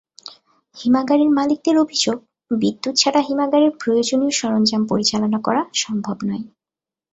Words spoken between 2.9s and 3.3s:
ছাড়া